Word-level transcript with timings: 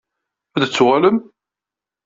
Ad 0.55 0.61
d-tuɣalem? 0.63 1.17